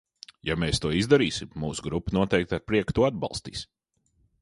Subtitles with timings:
[0.47, 3.67] Ja mēs to izdarīsim, mūsu grupa noteikti ar prieku to atbalstīs.